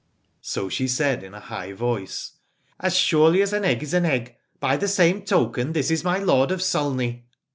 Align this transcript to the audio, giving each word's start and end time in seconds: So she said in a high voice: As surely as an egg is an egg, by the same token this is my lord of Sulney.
So 0.41 0.67
she 0.67 0.87
said 0.87 1.21
in 1.21 1.35
a 1.35 1.39
high 1.39 1.73
voice: 1.73 2.31
As 2.79 2.97
surely 2.97 3.43
as 3.43 3.53
an 3.53 3.63
egg 3.63 3.83
is 3.83 3.93
an 3.93 4.03
egg, 4.07 4.35
by 4.59 4.75
the 4.75 4.87
same 4.87 5.21
token 5.21 5.73
this 5.73 5.91
is 5.91 6.03
my 6.03 6.17
lord 6.17 6.49
of 6.49 6.59
Sulney. 6.59 7.25